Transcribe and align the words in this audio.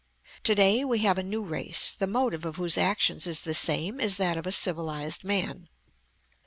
To 0.45 0.55
day 0.55 0.83
we 0.83 0.97
have 1.01 1.19
a 1.19 1.21
new 1.21 1.43
race, 1.43 1.91
the 1.91 2.07
motive 2.07 2.43
of 2.43 2.55
whose 2.55 2.75
actions 2.75 3.27
is 3.27 3.43
the 3.43 3.53
same 3.53 3.99
as 4.01 4.17
that 4.17 4.35
of 4.35 4.47
a 4.47 4.51
civilized 4.51 5.23
man. 5.23 5.67